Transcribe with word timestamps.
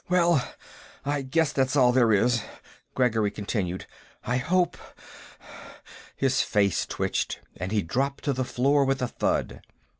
"Well, 0.09 0.43
I 1.05 1.21
guess 1.21 1.53
that's 1.53 1.75
all 1.75 1.91
there 1.91 2.11
is," 2.11 2.41
Gregory 2.95 3.29
continued. 3.29 3.85
"I 4.25 4.37
hope...." 4.37 4.75
His 6.15 6.41
face 6.41 6.87
twitched, 6.87 7.39
and 7.57 7.71
he 7.71 7.83
dropped 7.83 8.23
to 8.23 8.33
the 8.33 8.43
floor 8.43 8.83
with 8.83 9.03
a 9.03 9.07
thud. 9.07 9.61